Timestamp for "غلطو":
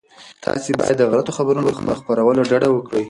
1.11-1.35